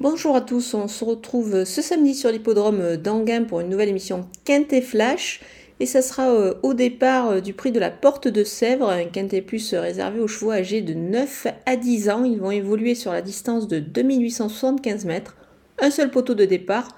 [0.00, 4.26] Bonjour à tous, on se retrouve ce samedi sur l'hippodrome d'Anguin pour une nouvelle émission
[4.46, 5.42] Quintet Flash.
[5.78, 9.04] Et ça sera euh, au départ euh, du prix de la Porte de Sèvres, un
[9.04, 12.24] Quintet Plus réservé aux chevaux âgés de 9 à 10 ans.
[12.24, 15.36] Ils vont évoluer sur la distance de 2875 mètres.
[15.78, 16.96] Un seul poteau de départ.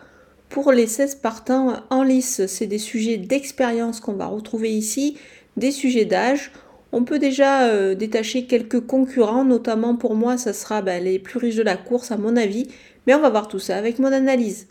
[0.48, 5.16] Pour les 16 partants en lice, c'est des sujets d'expérience qu'on va retrouver ici,
[5.56, 6.52] des sujets d'âge.
[6.94, 11.38] On peut déjà euh, détacher quelques concurrents, notamment pour moi, ça sera bah, les plus
[11.38, 12.68] riches de la course à mon avis.
[13.06, 14.68] Mais on va voir tout ça avec mon analyse.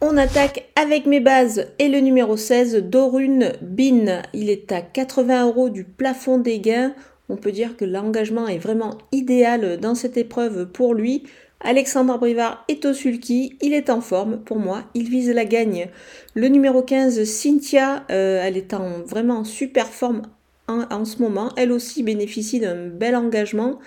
[0.00, 4.22] On attaque avec mes bases et le numéro 16, Dorune Bin.
[4.32, 6.94] Il est à 80 euros du plafond des gains.
[7.28, 11.24] On peut dire que l'engagement est vraiment idéal dans cette épreuve pour lui.
[11.60, 15.88] Alexandre Brivard est au sulky, il est en forme pour moi, il vise la gagne.
[16.34, 20.22] Le numéro 15, Cynthia, euh, elle est en vraiment super forme
[20.68, 21.52] en, ce moment.
[21.56, 23.78] Elle aussi bénéficie d'un bel engagement.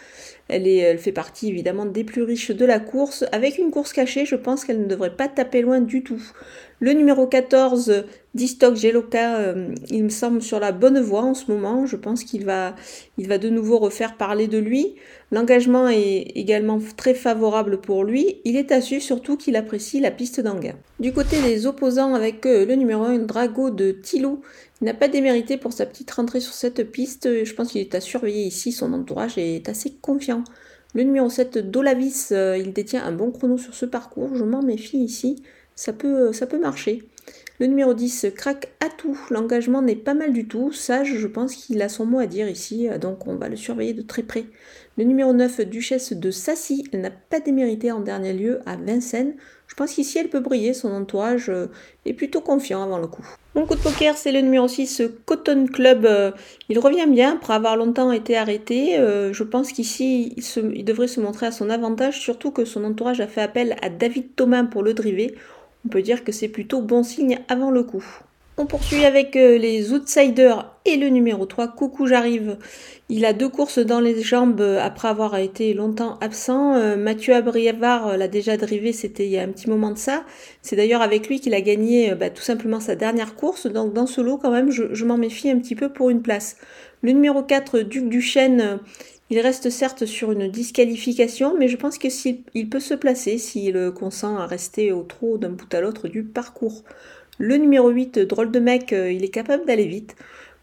[0.52, 3.26] Elle, fait partie évidemment des plus riches de la course.
[3.32, 6.22] Avec une course cachée, je pense qu'elle ne devrait pas taper loin du tout.
[6.80, 11.52] Le numéro 14, Distock Geloka, euh, il me semble sur la bonne voie en ce
[11.52, 11.86] moment.
[11.86, 12.74] Je pense qu'il va,
[13.18, 14.96] de nouveau refaire parler de lui.
[15.32, 18.42] L'engagement est également très favorable pour lui.
[18.46, 20.74] Il est assu surtout qu'il apprécie la piste d'Anguin.
[21.00, 24.42] Du côté des opposants avec euh, le numéro 1, Drago de Tilou,
[24.82, 27.30] il n'a pas démérité pour sa petite rentrée sur cette piste.
[27.44, 28.72] Je pense qu'il est à surveiller ici.
[28.72, 30.41] Son entourage est assez confiant.
[30.94, 34.36] Le numéro 7, Dolavis, euh, il détient un bon chrono sur ce parcours.
[34.36, 35.42] Je m'en méfie ici.
[35.76, 37.04] Ça peut, ça peut marcher.
[37.60, 39.20] Le numéro 10, craque à tout.
[39.30, 40.72] L'engagement n'est pas mal du tout.
[40.72, 43.94] Sage, je pense qu'il a son mot à dire ici, donc on va le surveiller
[43.94, 44.46] de très près.
[44.98, 49.36] Le numéro 9, Duchesse de Sassy, elle n'a pas démérité en dernier lieu à Vincennes.
[49.72, 51.68] Je pense qu'ici elle peut briller, son entourage euh,
[52.06, 53.26] est plutôt confiant avant le coup.
[53.56, 56.06] Mon coup de poker, c'est le numéro 6, Cotton Club.
[56.06, 56.32] Euh,
[56.68, 59.00] il revient bien après avoir longtemps été arrêté.
[59.00, 63.22] Euh, je pense qu'ici, il, devrait se montrer à son avantage, surtout que son entourage
[63.22, 65.32] a fait appel à David Thomas pour le driver.
[65.86, 68.06] On peut dire que c'est plutôt bon signe avant le coup.
[68.58, 72.58] On poursuit avec euh, les outsiders et le numéro 3, Coucou j'arrive.
[73.10, 76.76] Il a deux courses dans les jambes euh, après avoir été longtemps absent.
[76.76, 80.26] Euh, Mathieu Abriavard l'a déjà drivé, c'était il y a un petit moment de ça.
[80.62, 83.68] C'est d'ailleurs avec lui qu'il a gagné bah, tout simplement sa dernière course.
[83.68, 86.58] Donc dans ce lot quand même, je, m'en méfie un petit peu pour une place.
[87.02, 88.80] Le numéro 4, Duc du Chêne,
[89.32, 92.10] il reste certes sur une disqualification, mais je pense que
[92.54, 96.24] il peut se placer s'il consent à rester au trot d'un bout à l'autre du
[96.24, 96.84] parcours.
[97.38, 100.18] Le numéro 8, drôle de mec, euh, il est capable d'aller vite.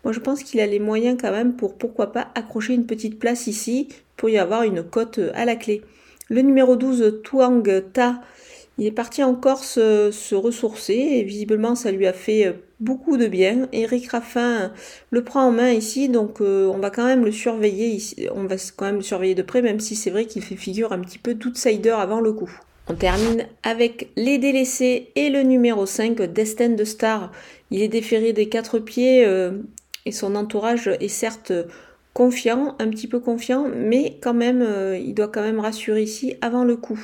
[0.04, 3.18] Moi, je pense qu'il a les moyens quand même pour pourquoi pas accrocher une petite
[3.18, 5.80] place ici pour y avoir une cote à la clé.
[6.28, 7.62] Le numéro 12, Tuang
[7.94, 8.20] Ta,
[8.78, 12.52] il est parti en Corse euh, se ressourcer et visiblement ça lui a fait euh,
[12.78, 13.68] beaucoup de bien.
[13.72, 14.72] Eric Raffin
[15.10, 18.28] le prend en main ici, donc euh, on va quand même le surveiller ici.
[18.34, 20.92] On va quand même le surveiller de près, même si c'est vrai qu'il fait figure
[20.92, 22.50] un petit peu d'outsider avant le coup.
[22.88, 27.32] On termine avec les délaissés et le numéro 5, Destin de Star.
[27.70, 29.26] Il est déféré des quatre pieds
[30.06, 31.52] et son entourage est certes
[32.18, 34.66] confiant, un petit peu confiant, mais quand même,
[35.00, 37.00] il doit quand même rassurer ici avant le coup.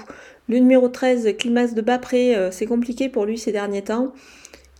[0.46, 4.12] Le numéro 13, Climas de Bapré, euh, c'est compliqué pour lui ces derniers temps.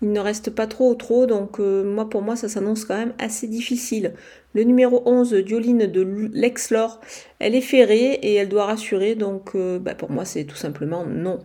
[0.03, 3.15] Il ne reste pas trop trop, donc euh, moi pour moi ça s'annonce quand même
[3.19, 4.13] assez difficile.
[4.53, 6.03] Le numéro 11, Dioline de
[6.35, 7.01] Lexlor,
[7.39, 11.07] elle est ferrée et elle doit rassurer, donc euh, bah, pour moi c'est tout simplement
[11.07, 11.39] non.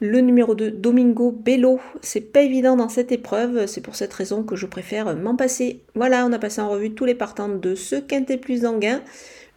[0.00, 4.44] Le numéro 2, Domingo Bello, c'est pas évident dans cette épreuve, c'est pour cette raison
[4.44, 5.80] que je préfère m'en passer.
[5.96, 9.02] Voilà, on a passé en revue tous les partants de ce quintet plus gain.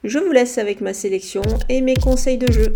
[0.04, 2.76] Je vous laisse avec ma sélection et mes conseils de jeu.